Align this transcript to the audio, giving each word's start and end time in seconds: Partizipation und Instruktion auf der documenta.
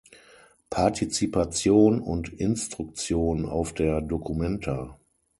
Partizipation 0.71 2.01
und 2.01 2.29
Instruktion 2.29 3.45
auf 3.45 3.71
der 3.71 4.01
documenta. 4.01 4.97